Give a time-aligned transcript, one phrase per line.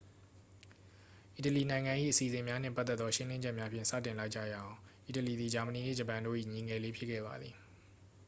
[1.35, 4.75] "အီတလီနိုင်ငံ၏ အစီအစဉ်များနှင့်ပတ်သက်သော ရှင်းလင်းချက်များဖြင့် စတင်လိုက်ကြရအောင်။
[5.07, 7.53] အီတလီသည် ဂျာမနီနှင့် ဂျပန်တို့၏ "ညီငယ်လေး" ဖြစ်ခဲ့ပါသည်။